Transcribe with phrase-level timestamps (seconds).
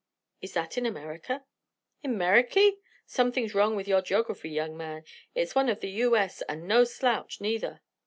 [0.41, 1.45] "Is that in America?"
[2.01, 2.79] "In Meriky?
[3.05, 5.03] Something's wrong with your geography, young man.
[5.35, 6.17] It's one of the U.
[6.17, 6.41] S.
[6.49, 7.81] and no slouch, neither."